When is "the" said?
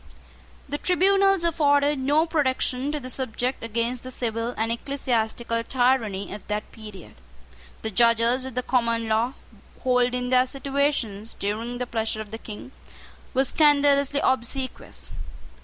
0.67-0.79, 2.99-3.07, 4.01-4.09, 7.83-7.91, 8.55-8.63, 11.77-11.85, 12.31-12.39